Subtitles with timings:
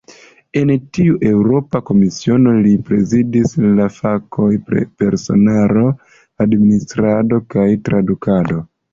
[0.59, 5.83] En tiu Eŭropa Komisiono, li prezidis la fakojn "personaro,
[6.47, 8.59] administrado kaj tradukado".